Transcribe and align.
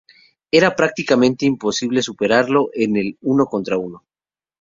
Era 0.51 0.75
prácticamente 0.75 1.45
imposible 1.45 2.01
superarlo 2.01 2.71
en 2.73 2.95
el 2.97 3.19
uno 3.21 3.45
contra 3.45 3.77
uno. 3.77 4.03